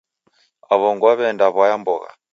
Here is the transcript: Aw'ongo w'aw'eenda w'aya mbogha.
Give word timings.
Aw'ongo 0.71 1.05
w'aw'eenda 1.07 1.47
w'aya 1.55 1.75
mbogha. 1.81 2.09